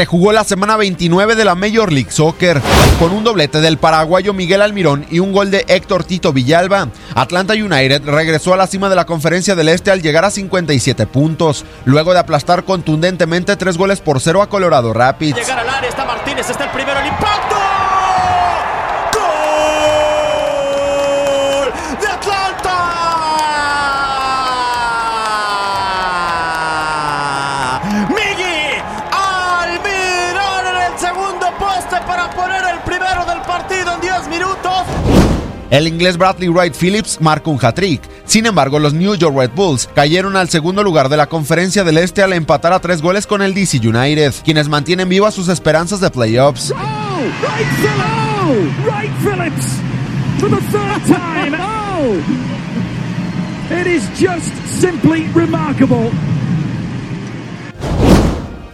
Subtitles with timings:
[0.00, 2.62] Se jugó la semana 29 de la Major League Soccer
[2.98, 6.88] con un doblete del paraguayo Miguel Almirón y un gol de Héctor Tito Villalba.
[7.14, 11.06] Atlanta United regresó a la cima de la Conferencia del Este al llegar a 57
[11.06, 15.36] puntos, luego de aplastar contundentemente tres goles por cero a Colorado Rapids.
[15.36, 17.69] Llegar al área está Martínez, está el primero, el impacto.
[35.70, 38.02] El inglés Bradley Wright Phillips marcó un hat-trick.
[38.24, 41.98] Sin embargo, los New York Red Bulls cayeron al segundo lugar de la Conferencia del
[41.98, 46.00] Este al empatar a tres goles con el DC United, quienes mantienen vivas sus esperanzas
[46.00, 46.72] de playoffs.
[50.70, 51.54] Third time.
[51.58, 52.22] Oh!
[53.70, 56.10] It is just simply remarkable.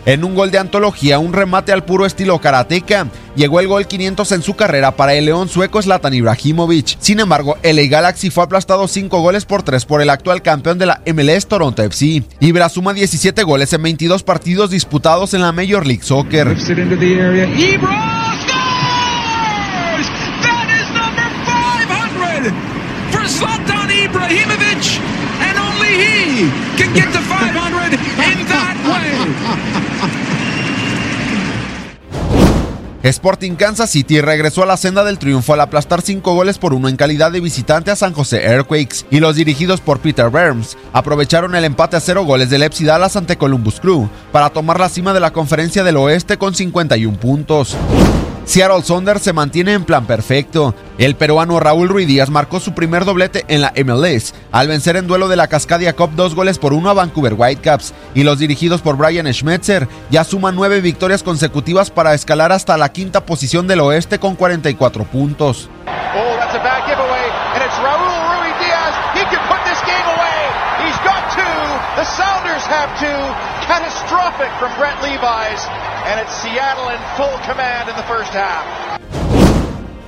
[0.07, 4.31] En un gol de antología, un remate al puro estilo karateka, llegó el gol 500
[4.31, 6.97] en su carrera para el león sueco Zlatan Ibrahimovic.
[7.01, 10.79] Sin embargo, el LA Galaxy fue aplastado 5 goles por 3 por el actual campeón
[10.79, 12.23] de la MLS Toronto FC.
[12.39, 16.47] Ibra suma 17 goles en 22 partidos disputados en la Major League Soccer.
[16.47, 17.47] Lifts it into the area.
[17.47, 20.07] Ibra scores!
[20.41, 22.55] That is number 500
[23.11, 25.01] for Zlatan Ibrahimovic,
[25.43, 28.36] and only he can get to 500
[33.09, 36.89] Sporting Kansas City regresó a la senda del triunfo al aplastar 5 goles por 1
[36.89, 41.55] en calidad de visitante a San José Earthquakes y los dirigidos por Peter Burns aprovecharon
[41.55, 45.13] el empate a 0 goles del FC Dallas ante Columbus Crew para tomar la cima
[45.13, 47.77] de la conferencia del oeste con 51 puntos.
[48.47, 50.73] Seattle Saunders se mantiene en plan perfecto.
[50.99, 55.09] El peruano Raúl Ruiz Díaz marcó su primer doblete en la MLS al vencer en
[55.09, 58.83] duelo de la Cascadia Cup dos goles por uno a Vancouver Whitecaps y los dirigidos
[58.83, 63.81] por Brian Schmetzer ya suman nueve victorias consecutivas para escalar hasta la quinta posición del
[63.81, 65.69] oeste con 44 puntos.
[65.87, 66.57] Oh, that's
[71.97, 73.07] The Sounders have two.
[73.67, 75.65] Catastrophic from Brett Levi's,
[76.05, 78.67] and it's Seattle in full command in the first half.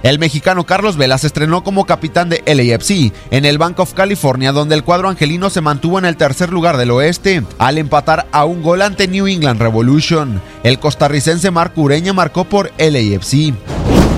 [0.02, 4.52] El mexicano Carlos Vela se estrenó como capitán de LAFC en el Bank of California,
[4.52, 8.44] donde el cuadro angelino se mantuvo en el tercer lugar del oeste, al empatar a
[8.44, 10.42] un gol ante New England Revolution.
[10.64, 13.54] El costarricense Marco Ureña marcó por LAFC.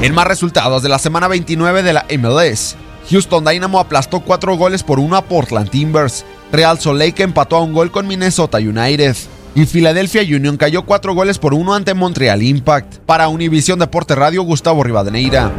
[0.02, 2.74] En más resultados de la semana 29 de la MLS.
[3.10, 6.24] Houston Dynamo aplastó 4 goles por 1 a Portland Timbers.
[6.52, 9.16] Real Salt Lake empató a un gol con Minnesota United.
[9.54, 12.98] Y Philadelphia Union cayó 4 goles por 1 ante Montreal Impact.
[12.98, 15.50] Para Univisión Deporte Radio, Gustavo Rivadeneira.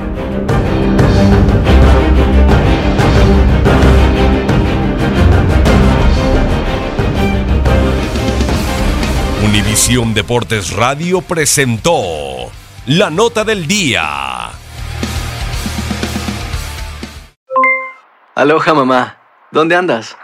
[9.45, 12.01] Univisión Deportes Radio presentó
[12.85, 14.49] la nota del día.
[18.35, 19.17] Aloha mamá,
[19.51, 20.15] ¿dónde andas?